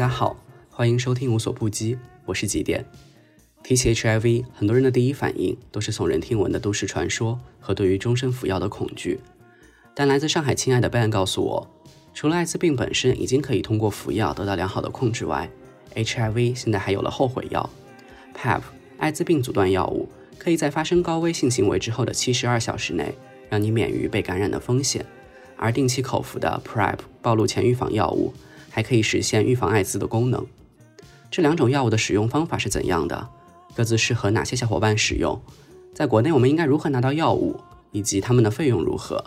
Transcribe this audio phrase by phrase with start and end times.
[0.00, 0.34] 大家好，
[0.70, 2.86] 欢迎收听无所不击，我是几点。
[3.62, 9.20] 提起 HIV，很多人的第一反应都是耸人听闻的都市传说和对于终身服药的恐惧。
[9.94, 11.70] 但来自上海亲爱的 Ben 告诉我，
[12.14, 15.50] 除了艾滋病本身已经可以通过服药得到良好的控制外
[15.94, 17.68] ，HIV 现在还有了后悔药
[18.34, 18.62] PAP，
[18.96, 20.08] 艾滋病阻断药物，
[20.38, 23.14] 可以在发生高危性行为之后的七十二小时内，
[23.50, 25.04] 让你免于被感染的风险。
[25.58, 28.32] 而定期口服的 PrEP 暴露前预防药物，
[28.70, 30.46] 还可以实现预防艾滋的功能。
[31.30, 33.28] 这两种药物的使用方法是怎样的？
[33.76, 35.40] 各自适合哪些小伙伴使用？
[35.92, 37.60] 在国内我们应该如何拿到药物？
[37.92, 39.24] 以及他们的费用如何？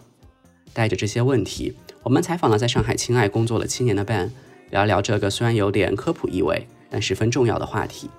[0.73, 4.31] 带着这些问题，我们采访了在上海亲爱工作了七年的 Ben，
[4.71, 8.09] 聊聊这个虽然有点科普意味，但十分重要的话题。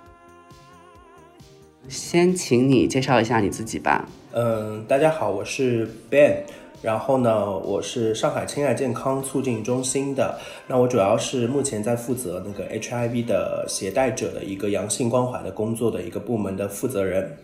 [1.89, 4.09] 先请你介绍一下你自己吧。
[4.33, 6.45] 嗯，大家好，我是 Ben。
[6.85, 10.39] 然后呢，我是上海亲爱健康促进中心的。
[10.69, 17.39] 那我主要是目前在负责那个 HIV 的携带者的一个阳性关怀的工作的一个部门的负责人。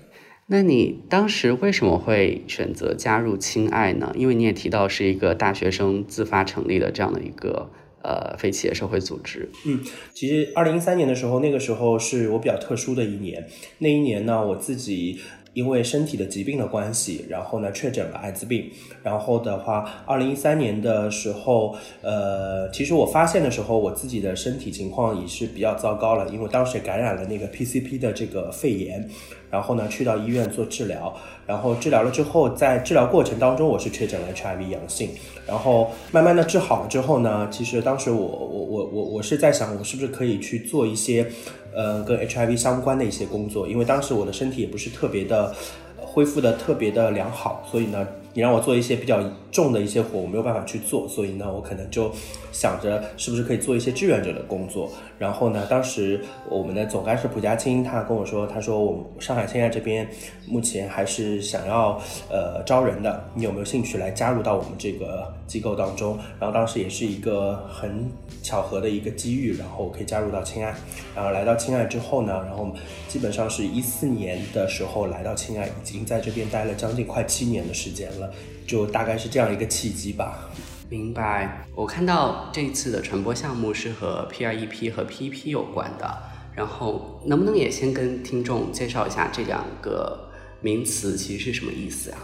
[0.48, 4.12] 那你当时为什么会选择加入亲爱呢？
[4.14, 7.70] 因为你也提到是一个大学生自发成立的这样的一个
[8.02, 9.48] 呃非企业社会组织。
[9.66, 9.80] 嗯，
[10.12, 13.48] 其实二零一三年的时候，那个时候是我比较特殊的一年。
[13.78, 15.18] 那一年呢，我自己。
[15.52, 18.70] 因为身体的疾病的关系，然后呢确诊了艾滋病。
[19.02, 29.08] 然后的话，二零一三年的时候，呃，其实我发现的时候，我自己的身体情况也是比较糟糕了，因为当时感染了那个 PCP 的这个肺炎。
[29.50, 31.12] 然后呢，去到医院做治疗，
[31.44, 35.10] 然后治疗了之后，在治疗过程当中，我是确诊了 HIV 阳性。
[35.44, 41.26] 然后慢慢的治好了之后呢，其实当时我我我我我是在想，我是不是可以去做一些。
[41.74, 45.54] 呃，跟 HIV 相关的一些工作，因为当时我的身体也不是特别的
[45.96, 48.06] 恢复的特别的良好，所以呢。
[48.32, 52.12] 你让我做一些比较重的一些活，我没有办法去做，所以呢，我可能就
[52.52, 54.90] 想着是不是可以做一些志愿者的工作。
[55.18, 60.08] 然后呢，当时我们的总干事蒲家清他跟我说，他说我上海现在这边
[60.46, 66.16] 目前还是想要呃招人的，你有没有兴趣来加入到我们这个机构当中？
[66.38, 68.08] 然后当时也是一个很
[68.42, 70.74] 巧合的一个机遇，然后我可以加入到青爱。
[71.14, 72.70] 然后来到青爱之后呢，然后
[73.08, 78.19] 基本上是一四年的时候来到青爱，已经在这边待了将近快七年的时间了。
[78.66, 80.50] 就大概是这样一个契机吧。
[80.88, 81.64] 明白。
[81.74, 86.18] 我看到这次的传播项目是和 PREP 和 PEP 有关的，
[86.54, 90.28] 然后能不能也先跟听众介绍一下这两个
[90.60, 92.18] 名词其实是什么意思啊？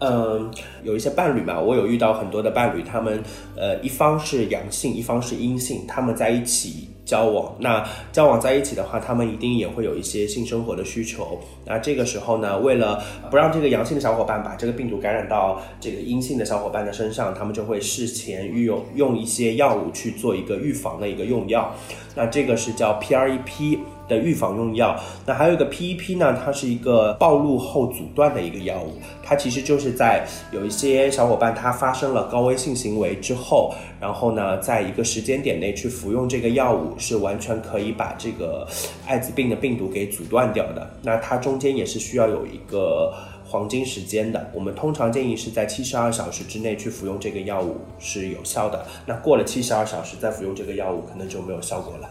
[0.00, 3.22] 嗯，有一些伴侣嘛，我有遇到很多的伴侣，他们
[3.56, 6.90] 呃一方是阳性，一方是阴性，他们在一起。
[7.06, 11.40] 交往，那交往在一起的话，他们一定也会有一些性生活的需求。
[11.64, 21.72] 那这个时候呢，为了不让这个阳性的小伙伴把这个病毒感染到这个阴性的小伙伴的身上，他们就会事前预用用一些药物去做一个预防的一个用药。
[22.14, 23.78] 那这个是叫 PREP。
[24.08, 38.66] 的预防用药，那还有一个 PEP 呢，它是一个暴露后阻断的一个药物，它其实就是在有一些小伙伴他发生了高危性行为之后，然后呢，在一个时间点内去服用这个药物，是完全可以把这个
[39.06, 40.88] 艾滋病的病毒给阻断掉的。
[41.02, 43.12] 那它中间也是需要有一个
[43.44, 48.84] 黄金时间的，我们通常建议是在七十二小时之内去服用这个药物是有效的。
[49.04, 52.08] 那过了七十二小时再服用这个药物，可能就没有效果了。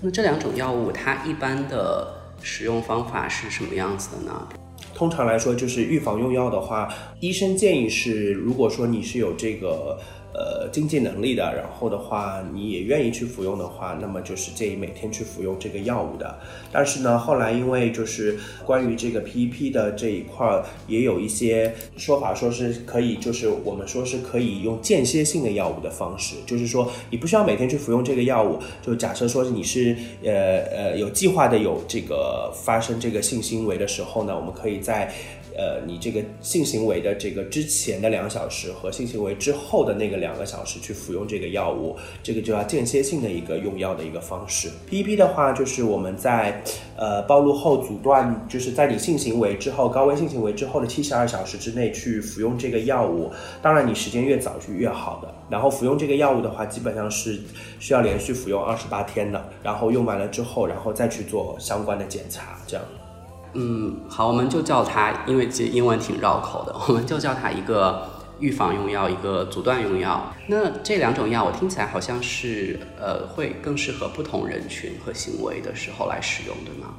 [0.00, 2.06] 那这两种药物，它一般的
[2.42, 4.48] 使用方法是什么样子的呢？
[4.94, 6.88] 通常来说，就是预防用药的话，
[7.20, 9.98] 医生建议是，如果说你是有这个。
[10.34, 16.38] 呃，经济能力的，然后的话，你也愿意去服用的话，那么就是建议每天去服用这个药物的。
[16.70, 30.30] 但是呢，后来因为就是关于这个 PEP 的这一块儿，也有一些说法，说是可以，就是我们说是可以用间歇性的药物的方式，就是说你不需要每天去服用这个药物，就假设说你是呃
[30.70, 35.12] 呃有计划的有这个发生这个性行为的时候呢，我们可以在。
[35.58, 44.70] 呃，你这个性行为的这个之前的两小时和性行为之后的那个两个小时去服用这个药物，这个就要间歇性的一个用药的一个方式。
[44.88, 46.62] PEP 的话，就是我们在
[46.96, 53.28] 呃暴露后阻断，就是在你性行为之后高危性行为之后的七十二小时之内去服用这个药物。
[53.60, 55.34] 当然，你时间越早就越好的。
[55.50, 57.40] 然后服用这个药物的话，基本上是
[57.80, 59.48] 需要连续服用二十八天的。
[59.60, 63.07] 然后用完了之后，然后再去做相关的检查，这样。
[63.54, 68.06] 嗯，好，我们就叫它，因为其实英文挺绕口的， 我们就叫它一个
[68.40, 70.32] 预防用药，一个阻断用药。
[70.46, 76.94] 那这两种药，我听起来好像是呃，会更适合不同人群和行为的时候来使用，对吗？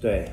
[0.00, 0.30] 对，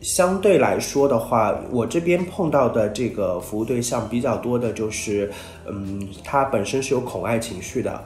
[0.00, 5.32] 相对来说的话，我这边碰到的这个服务对象比较多的就是，
[5.66, 8.04] 嗯，他本身是有恐爱情绪的。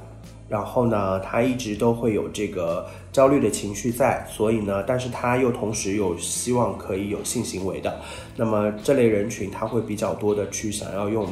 [0.49, 8.01] 然后呢，他一直都会有这个焦虑的情绪在，所以呢，但是他又同时有希望可以有性行为的，
[8.37, 11.27] 那么这类人群他会比较多的去想要用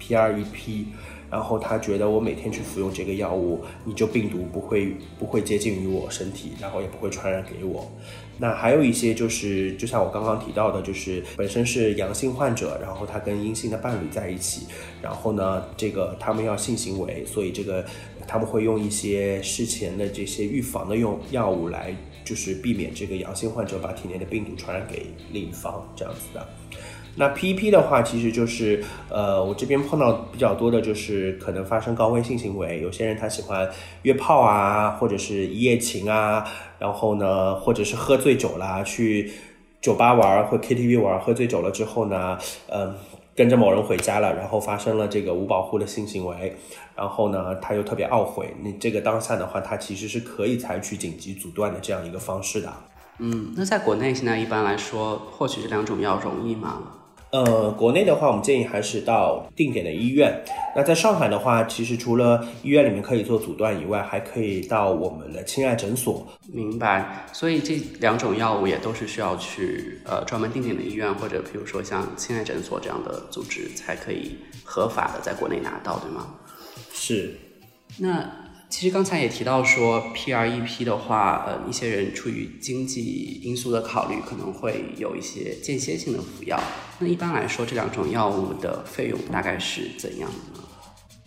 [0.00, 0.84] PREP。
[1.30, 7.90] 然后他觉得我每天去服用这个药物，你就病毒不会不会接近于我身体，然后也不会传染给我。
[8.36, 14.66] 那还有一些就是，就像我刚刚提到的，就是本身是阳性患者，然后他跟阴性的伴侣在一起，
[15.00, 17.82] 然后呢，这个他们要性行为，所以这个
[18.26, 26.46] 他们会用一些事前的这些预防的用药物来，就是避免这个阳性患者把体内的病毒传染给另一方这样子的。
[27.14, 33.68] 那 PEP 的话，其实就是，呃，我这边碰到比较多的就是可能发生高危性行为，有些人他喜欢
[34.00, 36.42] 约炮啊，或者是一夜情啊，
[36.78, 39.30] 然后呢，或者是喝醉酒啦，去
[39.82, 42.38] 酒吧玩或 KTV 玩，喝醉酒了之后呢，
[42.68, 42.94] 嗯，
[43.34, 46.56] 跟着某人回家了，然后发生了这个无保护的性行为，
[46.94, 52.72] 然后呢，他又特别懊悔，那这个当下的话，他其实是可以采取紧急阻断的这样一个方式的。
[53.18, 56.82] 嗯，那在国内现在一般来说，获取这两种药容易吗？
[57.32, 60.38] 呃，国内的话，我们建议还是到定点的医院。
[60.76, 66.26] 那在上海的话，其实除了医院里面可以做阻断以外，还可以到我们的亲爱诊所。
[66.52, 67.24] 明白。
[67.32, 76.34] 所以这两种药物也都是需要去呃专门定点的医院，或者比如说像亲爱诊所这样的组织才可以合法的在国内拿到，对吗？
[76.92, 77.34] 是。
[77.96, 78.41] 那。
[78.72, 86.58] 其实刚才也提到说，PREP 的话，呃，一些人出于经济因素的考虑，可能会有一些间歇性的服药。
[86.98, 90.66] 那一般来说，这两种药物的费用大概是怎样的呢？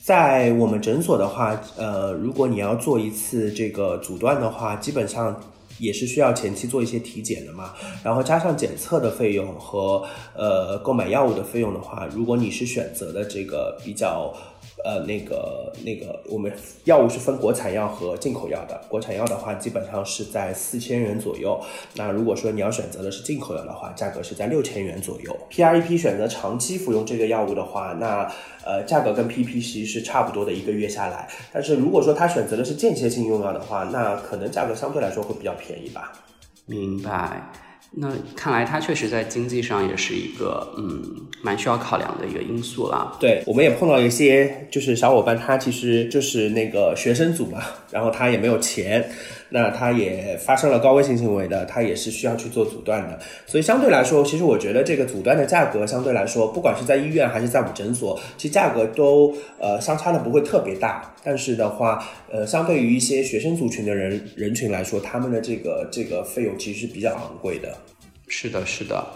[0.02, 5.40] 在我们诊所的话，呃，如果你要做一次这个阻断的话，基本上
[5.78, 10.04] 也是需要前期做一些体检的嘛，然后加上检测的费用和
[10.36, 14.34] 呃购买药物的费用的话，如果你是选择的这个比较。
[14.86, 16.54] 呃，那个那个，我们
[16.84, 18.80] 药物是分国产药和进口药的。
[18.88, 21.60] 国产药的话，基本上是在四千元左右。
[21.96, 25.36] 那如果说你要选择的是进口药的话，价格是在六千元左右。
[25.50, 28.32] PREP 选择长期服用这个药物的话，那
[28.64, 31.28] 呃，价格跟 PP 其实是差不多的，一个月下来。
[31.52, 36.14] 但是如果说他选择的是间歇性用药的话，那可能价格相对来说会比较便宜吧。
[36.68, 37.42] 明白。
[37.92, 41.02] 那看来他确实在经济上也是一个嗯
[41.42, 43.16] 蛮需要考量的一个因素啦。
[43.20, 47.62] 对，我们也碰到一些就是小伙伴，他其实就是那个学生组嘛，
[47.92, 49.10] 然后他也没有钱。
[49.56, 53.18] 那他也发生了高危性行为的，他也是需要去做阻断的。
[53.46, 61.16] 所以相对来说，其实我觉得这个阻断的价格相对来说，不管是在医院还是在我们诊所，其实价格都呃相差的不会特别大。
[61.24, 67.78] 但是的话，呃，相对于一些学生族群的人人群来说，他们的这个这个费用其实是比较昂贵的。
[68.28, 69.08] 是的，是的。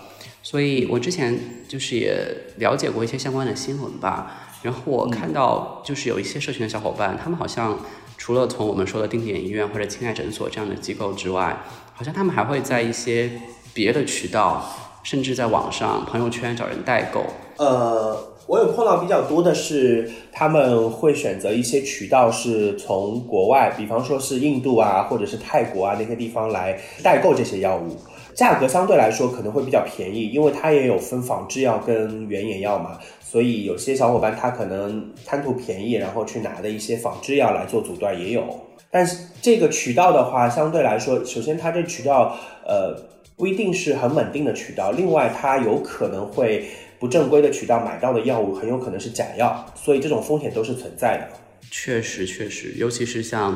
[0.42, 1.38] 所以我之前
[1.68, 2.18] 就是也
[2.56, 7.77] 了解过一些相关的新闻吧，然后我看到就是有一些社群的小伙伴，他们好像。
[8.19, 11.57] 除了从我们说的定点医院或者亲爱诊所这样的机构之外，
[11.95, 13.31] 好像他们还会在一些
[13.74, 14.62] 别的渠道，
[15.04, 17.24] 甚至在网上朋友圈找人代购。
[17.56, 27.98] 呃，我有碰到比较多的是，他们会选择一些渠道是从国外，比方说是印度啊，或者是泰国啊那些地方来代购这些药物。
[28.39, 38.45] 价格相对来说可能会比较便宜，因为它也有分仿制药跟原研药嘛，所以有些小伙伴他可能贪图便宜，然后去拿的一些仿制药来做阻断也有。
[38.90, 42.95] 但是这个渠道的话，相对来说，首先它这渠道呃
[43.35, 46.66] 不一定是很稳定的渠道，另外它有可能会
[46.97, 51.28] 不正规的渠道买到的药物很有可能是假药，所以这种风险都是存在的。
[51.69, 53.54] 确实，确实，尤其是像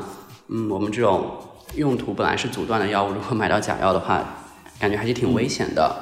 [0.49, 1.25] 嗯我们这种
[1.75, 4.41] 用途本来是阻断的药物，如果买到假药的话。
[4.79, 5.95] 感觉还是挺危险的，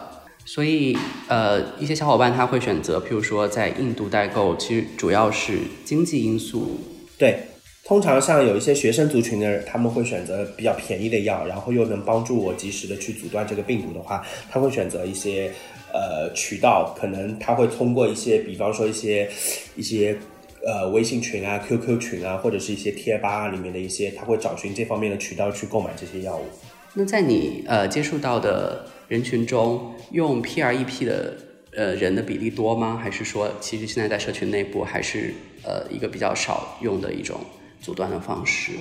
[0.45, 0.97] 所以
[1.27, 6.79] 呃，一些小伙伴他会选择，譬如说在印度代购，其实主要是经济因素。
[7.17, 7.39] 对，
[7.83, 15.51] 通常像有一些学生族群的人，他们会选择比较便宜的药，然后又能帮助我及时的去阻断这个病毒的话，他会选择一些
[15.93, 19.29] 呃渠道，可能他会通过一些，比方说一些
[19.75, 20.17] 一些
[20.65, 26.45] 呃微信群啊、QQ 群啊，或者是一些贴吧里面的一些，他会找寻这方面的渠道去购买这些药物。
[26.93, 31.33] 那在你呃接触到的人群中，用 PREP 的
[31.73, 32.99] 呃人的比例多吗？
[33.01, 35.33] 还是说，其实现在在社群内部还是
[35.63, 37.37] 呃一个比较少用的一种
[37.79, 38.73] 阻断的方式？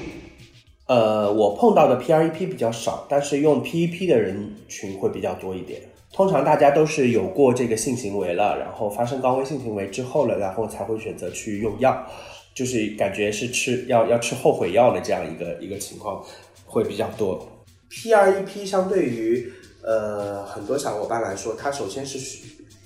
[0.87, 5.81] 呃，我碰到的 PREP 比较少，但是用 PEP 的人群会比较多一点。
[6.13, 12.05] 通常大家都是有过这个性行为了，然后发生高危性行为之后了，然后才会选择去用药，
[12.53, 16.21] 就是感觉是吃要要吃后悔药的这样一个一个情况
[16.67, 17.47] 会比较多。
[17.91, 22.19] PREP 相对于呃很多小伙伴来说，它首先是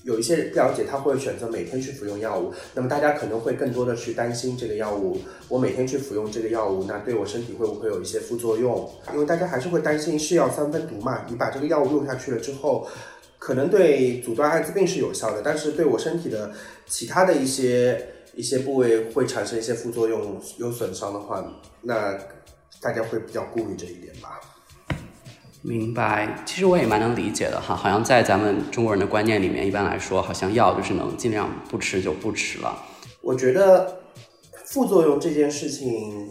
[0.03, 2.53] 有一些不了解，他会选择每天去服用药物。
[2.75, 5.19] 那么大家可能会更多的去担心这个药物，
[5.49, 8.91] 我每天去服用这个药物，那对我身体会不会有一些副作用？
[9.13, 12.87] 因为大家还是会担心是药三分毒嘛，你把这个药物用下去了之后，
[13.39, 16.53] 可能对阻断艾滋病是有效的，但是对我身体的
[16.87, 21.43] 其他的一些一些部位会产生一些副作用、有损伤的话，
[21.81, 22.19] 那
[22.83, 24.39] 大家会比较顾虑这一点吧。
[25.67, 32.85] 明白，其实我也蛮能理解的哈，好像在咱们中国人的观念里面，一般来说，好像药就是能尽量不吃就不吃了。
[33.23, 34.01] 我觉得
[34.67, 36.29] 副作用这件事情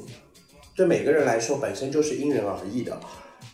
[0.75, 2.99] 对每个人来说本身就是因人而异的。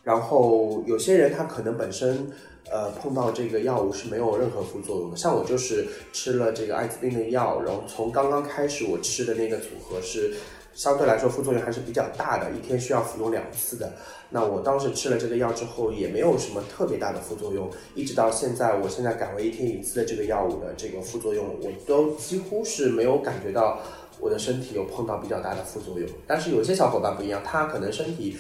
[0.03, 2.29] 然后有些人他可能本身
[2.69, 10.33] 呃碰到这个药物是没有任何副作用的，像我就是吃了这个艾滋病的药，然后从刚刚开始我吃的那个组合是。
[10.73, 13.91] 相对来说，副作用还是比较大的，一天需要服用两次的。
[14.29, 23.79] 那我当时吃了这个药之后，也没有什么特别大的副作用，一直到现在，我现在改为一天一次的这个药物的这个副作用，我都几乎是没有感觉到
[24.19, 26.07] 我的身体有碰到比较大的副作用。
[26.27, 28.37] 但是有些小伙伴不一样，他可能身体，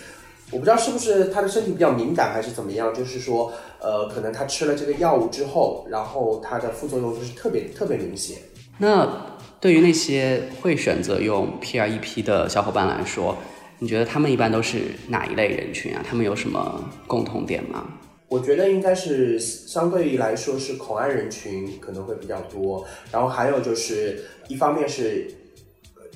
[0.51, 8.37] 我不知道是不是他的身体比较敏感还是怎么样，就是说，呃，可能他吃了这个药物之后，然后他的副作用就是特别特别明显。
[8.77, 9.25] 那。
[9.61, 13.37] 对于那些会选择用 PREP 的小伙伴来说，
[13.79, 16.03] 你觉得他们一般都是哪一类人群啊？
[16.07, 17.85] 他们有什么共同点吗？
[18.29, 25.29] 我觉得应该是相对于来说是口岸人群可能会比较多，然后还有就是一方面是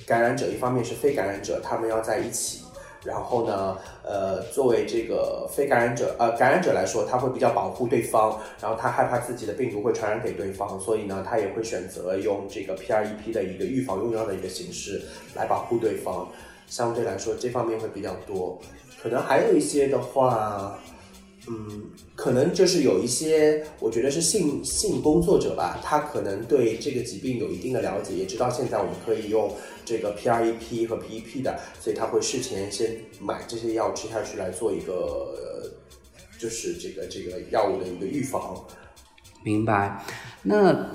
[0.05, 2.62] 感染者，一方面是非感染者，他们要在一起。
[3.05, 15.01] 然后呢，呃，作为这个非感染者，呃，感染者来说，他会比较保护对方，然后他害怕自己的病毒会传染给对方，所以呢，他也会选择用这个 PREP 的一个预防用药的一个形式
[15.35, 16.29] 来保护对方。
[16.67, 18.59] 相对来说，这方面会比较多。
[19.01, 20.79] 可能还有一些的话。
[21.47, 35.69] 嗯，可能就是有一些，我觉得是性性工作者吧，他可能对这个疾病有一定的了解，也知道现在我们可以用这个 PREP 和 PEP 的，所以他会事前先买这些药吃下去来做一个，
[36.39, 38.65] 就是这个这个药物的一个预防。
[39.43, 40.01] 明白。
[40.43, 40.89] 那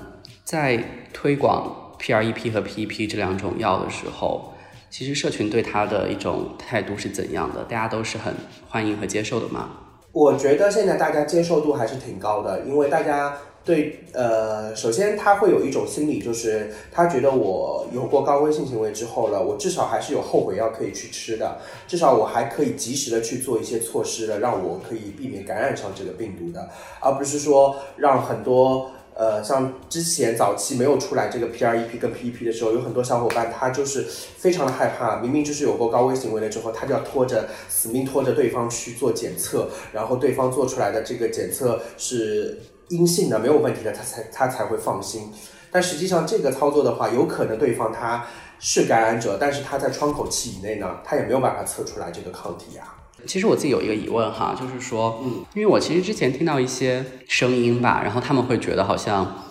[0.44, 4.54] 在推广 PREP 和 PEP 这两种药的时候，
[4.88, 7.64] 其实社群对它的一种态度是怎样的？
[7.64, 8.34] 大家都是很
[8.66, 9.87] 欢迎和接受的吗？
[10.18, 28.90] 我觉得现在大家接受度还是挺高的，因为大家对呃，首先他会有一种心理，就是他觉得我有过高危性行为之后了，我至少还是有后悔药可以去吃的，至少我还可以及时的去做一些措施的，让我可以避免感染上这个病毒的，而不是说让很多。
[29.18, 42.60] 呃，像之前早期没有出来这个 PREP 跟 PEP 的时候，有很多小伙伴他就是非常的害怕，明明就是有过高危行为了之后，他就要拖着死命拖着对方去做检测，然后对方做出来的这个检测是
[42.90, 45.32] 阴性的，没有问题的，他才他才会放心。
[45.72, 48.24] 但实际上这个操作的话，有可能对方他
[48.60, 52.97] 是感染者，但是他在窗口期以内呢，他也没有办法测出来这个抗体啊。
[53.26, 59.44] 其实我自己有一个疑问哈，就是说，嗯，因为我其实之前听到一些声音吧，然后他们会觉得好像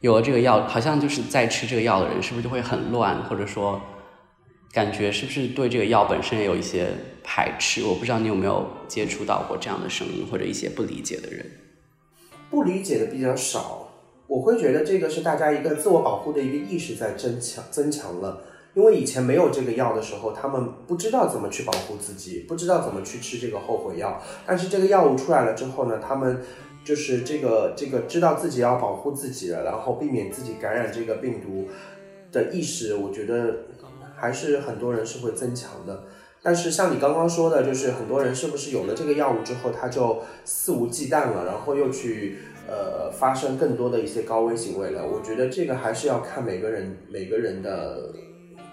[0.00, 3.80] 有了这个药，好像就是在吃这个药的人是不是就会很乱，或者说
[4.72, 6.88] 感觉是不是对这个药本身也有一些
[7.22, 7.84] 排斥？
[7.84, 11.44] 我不知道你有没有接触到过这样的声音或者一些不理解的人。
[12.50, 13.92] 不理解的比较少，
[14.26, 18.42] 我会觉得这个是大家一个自我保护的一个意识在增强增强了。
[18.74, 24.22] 因为以前没有这个药的时候，他们不知道怎么去保护自己，不知道怎么去吃这个后悔药。
[24.46, 26.40] 但是这个药物出来了之后呢，他们
[26.84, 31.66] 就是这个这个知道自己要保护自己了，然后避免自己感染这个病毒
[32.30, 33.56] 的意识，我觉得
[34.16, 36.04] 还是很多人是会增强的。
[36.40, 45.04] 但是像你刚刚说的，就是很多人是不是有了这个药物之后，他就肆无忌惮了，然后又去呃发生更多的一些高危行为了？
[45.04, 48.12] 我觉得这个还是要看每个人每个人的。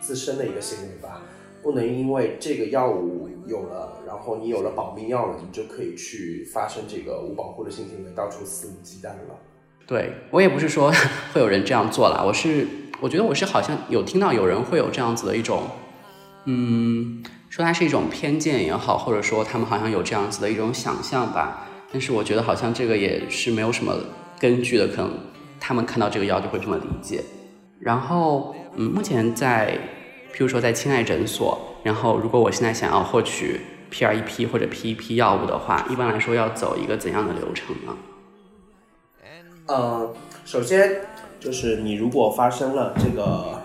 [0.08, 1.22] 自身的一个行为吧，
[1.62, 9.38] 不能因为这个药物有了，然后你有了保命药了，你就可以去发生这个无保护的性行为，到处肆无忌惮了。
[9.86, 10.90] 对我也不是说
[11.34, 12.66] 会有人这样做了，我是
[13.02, 15.64] 我觉得我是好像有听到有人会有这样子的一种，
[16.46, 21.68] 嗯，说它是一种偏见也好，或者说他们好像有这样子的一种想象吧。
[21.92, 23.94] 但是我觉得好像这个也是没有什么
[24.40, 25.12] 根据的，可能
[25.60, 27.22] 他们看到这个药就会这么理解。
[27.80, 29.78] 然后，嗯，目前在，
[30.38, 33.60] 譬如说在亲爱诊所，然后如果我现在想要获取
[33.92, 37.98] PREP 或者 PEP 药物的话，一般来说要走一个怎样的流程呢？
[39.66, 40.14] 呃，
[40.46, 41.02] 首先
[41.40, 43.64] 就是你如果发生了这个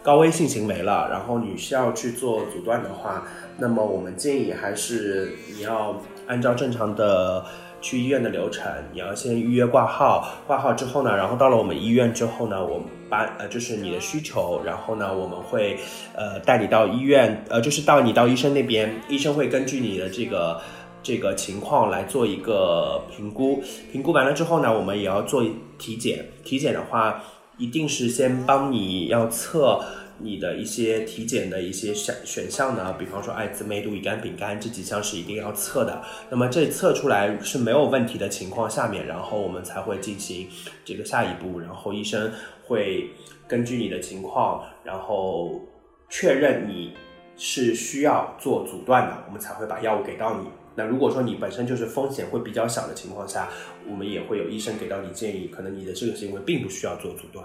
[0.00, 3.24] 高危性行为了，然后你需要去做阻断的话，
[3.58, 7.44] 那么我们建议还是你要按照正常的
[7.80, 15.78] 去医院的流程，你要先预约挂号，挂号之后呢，然后到了我们医院之后呢，我们把呃就是你的需求，然后呢我们会
[16.14, 20.60] 呃带你到医院，呃就是到你到医生那边，医生会根据你的这个
[21.02, 25.44] 这个情况来做一个评估，评估完了之后呢，我们也要做
[25.78, 27.22] 体检，体检的话
[27.58, 29.80] 一定是先帮你要测。
[30.18, 36.02] 你的一些体检的一些选选项呢，比方说艾滋、梅毒、乙肝、丙肝这几项是一定要测的。
[36.30, 40.48] 那么这测出来是没有问题的情况下面，然后我们才会进行
[40.84, 42.32] 这个下一步，然后医生
[42.64, 43.10] 会
[43.46, 45.60] 根据你的情况，然后
[46.08, 46.94] 确认你
[47.36, 50.48] 是需要做阻断的，我们才会把药物给到你。
[50.74, 53.48] 那如果说你本身就是风险会比较小的情况下，
[53.88, 57.44] 我们也会有医生给到你建议，可能你的这个行为并不需要做阻断。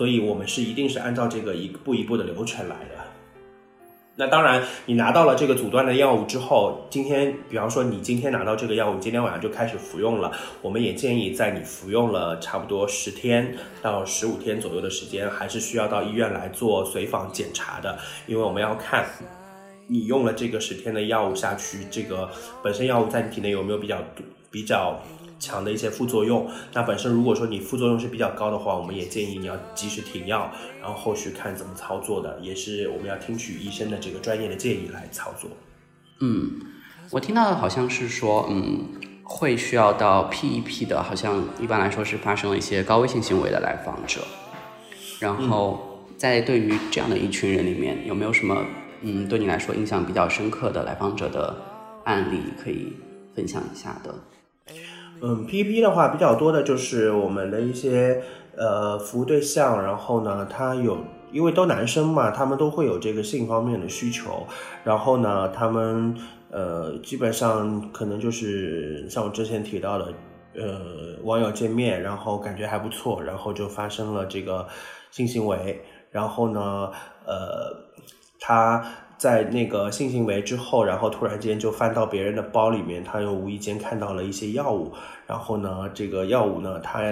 [0.00, 3.04] 所以，我们是一定是按照这个一步一步的流程来的。
[4.16, 10.32] 那当然，你拿到了这个阻断的药物之后，今天，比方说你今天拿到这个药物，今天晚上就开始服用了。
[10.62, 19.04] 我们也建议在你服用了差不多十天到十五天左右的时间，还是需要到医院来做随访检查的，因为我们要看
[19.86, 22.30] 你用了这个十天的药物下去，这个
[22.62, 23.98] 本身药物在你体内有没有比较
[24.50, 24.98] 比较。
[25.40, 35.50] 强的一些副作用，那本身如果说你副作用是比较高的话，我们也建议你要及时停药，然后后续看怎么操作的，也是我们要听取医生的这个专业的建议来操作。
[36.20, 36.60] 嗯，
[37.10, 38.84] 我听到的好像是说，嗯，
[39.24, 44.20] 会需要到 PEP 的，好像一般来说是发生了一些高危性行为的来访者。
[45.18, 48.62] 然后在对于这样的一群人里面，有没有什么
[49.00, 51.56] 嗯对你来说印象比较深刻的来访者的
[52.04, 52.92] 案例可以
[53.34, 54.14] 分享一下的？
[55.22, 58.22] 嗯，PEP 的话比较多的就是我们的一些
[58.56, 60.96] 呃服务对象，然后呢，他有
[61.30, 64.46] 因为都男生嘛，他们都会有这个性方面的需求，
[64.82, 66.16] 然后呢，他们
[66.50, 70.12] 呃基本上可能就是像我之前提到的，
[70.54, 74.66] 呃网友见面，然后感觉还不错，然后就发生了这个
[75.10, 76.90] 性行为，然后呢，
[77.26, 77.76] 呃
[78.40, 78.82] 他。
[79.20, 84.90] 在那个性行为之后，然后突然间就翻到别人的包里面，他又无意间看到了一些药物，
[85.26, 87.02] 然后呢，这个药物呢，他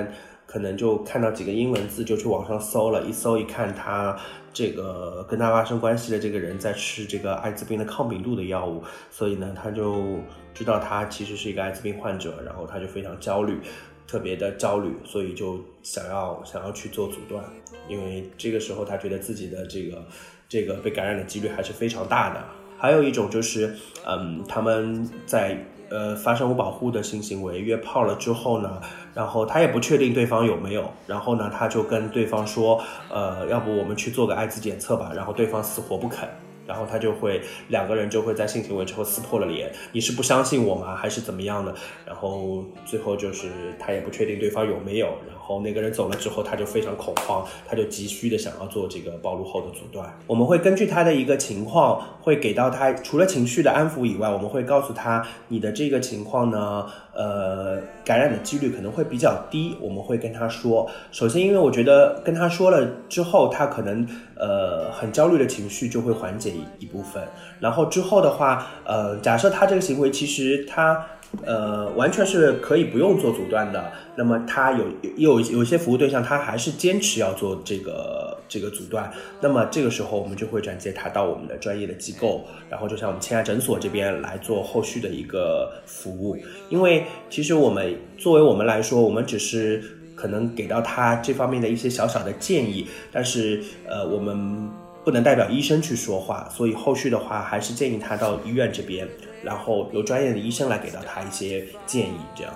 [0.46, 4.18] 可能就看到几个英文字，就去网上搜了一搜，一看他
[4.54, 10.16] 这个跟他发生关系的这个人在吃这个艾滋病的抗病毒的药物，所以呢，他就
[10.54, 13.60] 知道他其实是一个艾滋病患者，然后他就非常焦虑，
[14.06, 17.44] 特别的焦虑，所以就想要想要去做阻断，
[17.86, 20.02] 因为这个时候他觉得自己的这个。
[20.48, 22.42] 这个被感染的几率还是非常大的。
[22.78, 25.58] 还有一种就是，嗯，他们在
[25.90, 28.80] 呃发生无保护的性行为、约炮了之后呢，
[29.14, 32.80] 然后他也不确定对方有没有，然后呢，他就跟对方说，
[33.10, 36.28] 呃，要不我们去做个艾滋检测吧，然后对方死活不肯。
[36.66, 40.94] 然后他就会两个人就会在性行为之后撕破了脸，你是不相信我吗？
[40.94, 41.74] 还是怎么样的？
[42.04, 45.06] 然后最后就是他也不确定对方有没有。
[45.26, 50.06] 然后那个人走了之后，他就非常恐慌，他就急需的想要做这个暴露后的阻断。
[50.26, 56.84] 我们会根据他的一个情况，会给到他除了情绪的安抚以外，我们会告诉他你的这个情况呢，
[57.14, 59.74] 呃，感染的几率可能会比较低。
[59.80, 64.06] 我们会跟他说，首先因为我觉得跟他说了之后，他可能
[64.36, 66.52] 呃很焦虑的情绪就会缓解。
[66.80, 67.22] 一部分，
[67.60, 71.06] 然后之后的话，呃，假设他这个行为其实他，
[71.44, 74.84] 呃，完全是可以不用做阻断的，那么他有
[75.16, 86.36] 有有些服务对象，他还是坚持要做这个这个阻断，那么这个时候我们就会转接他到我们的专业的机构，然后就像我们千爱诊所这边来做后续的一个服务，
[86.70, 89.82] 因为其实我们作为我们来说，我们只是
[90.16, 94.70] 可能给到他这方面的一些小小的建议，但是呃，我们。
[95.08, 99.08] 不能代表医生去说话，所以后续的话还是建议他到医院这边，
[99.42, 102.18] 然后由专业的医生来给到他一些建议。
[102.34, 102.52] 这样，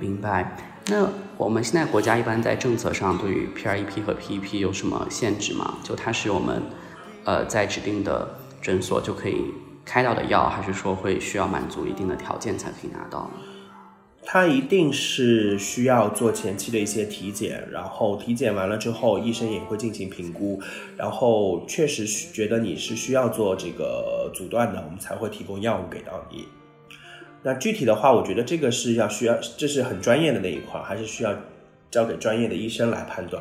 [0.00, 0.56] 明白。
[0.88, 5.78] 那我们现在国家一般在政策上对于 PREP 和 PEP 有什么限制吗？
[5.84, 6.60] 就它是我们
[7.22, 8.28] 呃在指定的
[8.60, 9.44] 诊所就可以
[9.84, 13.55] 开到的药，还是说会需要满足一定的条件才可以拿到呢？
[14.28, 20.60] 他一定是需要做前期的一些体检，然后体检完了之后，医生也会进行评估，
[20.96, 26.48] 然后确实觉得你是需要做这个阻断的，我们才会提供药物给到你。
[27.44, 31.32] 那具体的话，我觉得这个是要需要，这是很专业的那一块，还是需要
[31.88, 33.40] 交给专业的医生来判断。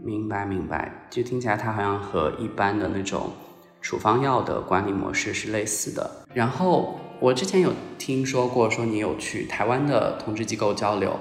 [0.00, 3.32] 明白明白，就听起来它好像和一般的那种
[3.80, 7.00] 处方药的管理模式是类似的，然后。
[7.22, 11.16] 我之前有听说过，说你有去台湾的同志机构交流，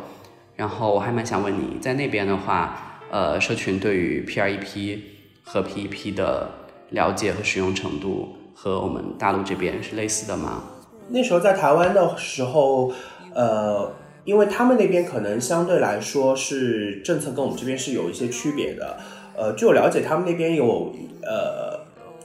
[0.55, 4.97] 然后我还蛮想问你在那边的话，呃，社群对于 PREP
[5.43, 6.49] 和 PEP 的
[6.89, 10.63] 了解和使用程度和我们大陆这边是类似的吗？
[11.09, 12.91] 那时候在台湾的时候，
[13.35, 13.93] 呃，
[14.25, 18.97] 因为他们那边可能相对来说是政策跟我们这边是有一些区别的。
[19.37, 21.80] 呃，据我了解，他们那边有呃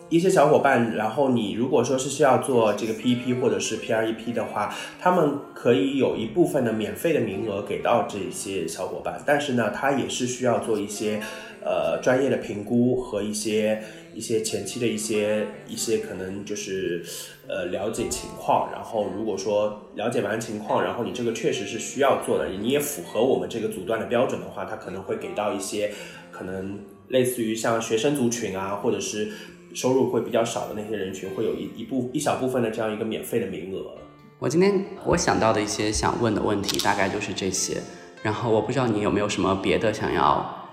[0.08, 11.20] 一些小伙伴，然后你如果说是需要做这个 PEP 或者是 PREP 的话，他们可以有一部分的免费的名额给到这些小伙伴，但是呢，他也是需要做一些
[11.64, 13.82] 呃专业的评估和一些
[14.14, 17.04] 一些前期的一些一些可能就是
[17.48, 25.90] 呃了解情况，然后如果说了解完情况，然后你这个确实是需要做的，你也符合我们这个阻断的标准的话，他可能会给到一些
[26.30, 26.78] 可能。
[27.08, 29.30] 类似于像学生族群啊，或者是
[29.76, 33.94] 收入会比较少的那些人群，会有一一部一小部分的这样一个免费的名额。
[34.38, 37.76] 我今天我想到的一些想问的问题，大概就是这些。
[38.22, 40.64] 然后我不知道你有没有什么别的想要。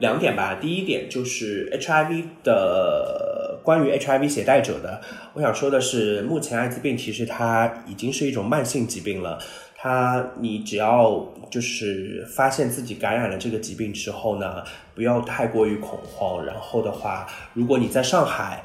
[0.00, 5.00] 两点吧，第一点就是 HIV 的关于 HIV 携带者的，
[5.34, 9.38] 我想说的是，目前艾滋病其实它已经是一种慢性疾病了。
[9.80, 16.44] 它，你只要就是发现自己感染了这个疾病之后呢，不要太过于恐慌。
[16.44, 18.64] 然后的话，如果你在上海，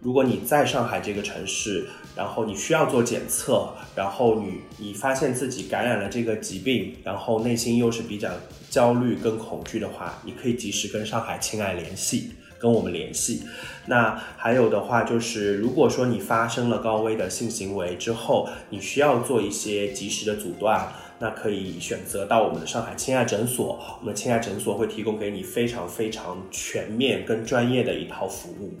[0.00, 8.28] 如果你在上海这个城市，然后你需要做检测，然后你你发现自己感染了这个疾病，然后内心又是比较
[8.68, 12.32] 焦虑跟恐惧的话，你可以及时跟上海亲爱联系。
[12.62, 13.42] 跟我们联系。
[13.86, 23.80] 那还有的话就是，如果说你发生了高危的性行为之后，你需要做一些及时的阻断，那可以选择到我们的上海亲爱诊所。
[24.00, 28.74] 我们亲爱诊所会提供给你非常非常全面跟专业的一套服务。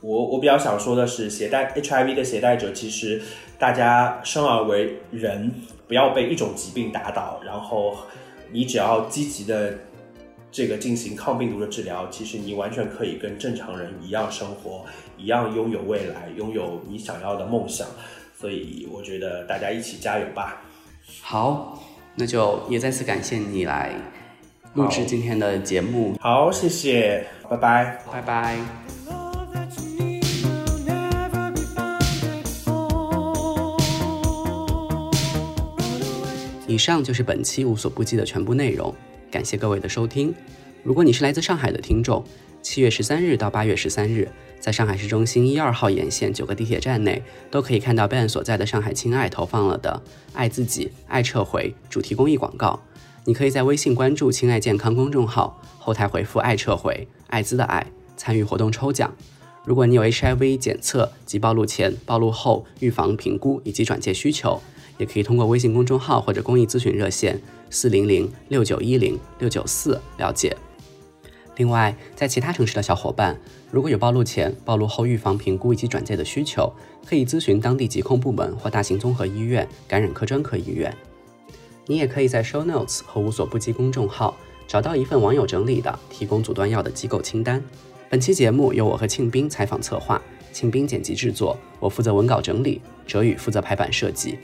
[0.00, 3.22] 我我比较想说的是，携带 HIV 的携带者，其实
[3.56, 5.52] 大家生而为人，
[5.86, 7.96] 不要被一种疾病打倒，然后
[8.50, 9.74] 你只要积极的。
[10.52, 14.84] 这个进行抗病毒的治疗，其实你完全可以跟正常人一样生活，
[15.16, 17.86] 一样拥有未来，拥有你想要的梦想。
[18.36, 20.62] 所以我觉得大家一起加油吧。
[21.22, 21.80] 好，
[22.16, 23.92] 那就也再次感谢你来
[24.74, 26.16] 录制今天的节目。
[26.18, 28.58] 好，谢谢，拜拜，拜拜。
[36.66, 38.94] 以上就是本期无所不记的全部内容。
[39.30, 40.34] 感谢各位的收听。
[40.82, 42.24] 如果你是来自上海的听众，
[42.62, 50.02] 七月十三日到八月十三日，在上海市中心一二号沿线九个地铁站内，都可以看到 Ben 所在的上海亲爱投放了的
[50.34, 52.80] “爱自己，爱撤回”主题公益广告。
[53.24, 59.14] 你可以在微信关注“亲爱健康”公众号，后台回复“爱撤回”，艾滋的爱，参与活动抽奖。
[59.64, 64.60] 如果你有 HIV 检测及暴露前、暴露后预防评估以及转介需求，
[64.98, 67.40] 也可以通过微信公众号或者公益咨询热线。
[67.70, 70.54] 四零零六九一零六九四了解。
[71.56, 73.38] 另外，在其他城市的小伙伴，
[73.70, 76.72] 如果有暴露前、暴露后预防评估以及转介的需求，
[77.06, 80.94] 可以咨询当地疾控部门或大型综合医院感染科专科医院。
[81.86, 87.62] 你也可以在 Show Notes 和无所不及公众号找到一份网友整理的提供阻断药的机构清单。
[88.08, 90.20] 本期节目由我和庆斌采访策划，
[90.52, 94.38] 庆斌剪辑制作，我负责文稿整理，哲宇负责排版设计。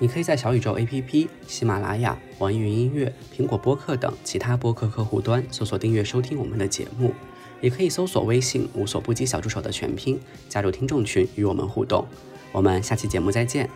[0.00, 7.12] 你可以在小宇宙 APP、喜马拉雅、网易云音乐、苹果播客等其他播客客户端搜索订阅收听我们的节目，
[7.60, 12.06] 也可以搜索微信“无所不击小助手”的全拼，加入听众群与我们互动。
[12.52, 13.68] 我们下期节目再见。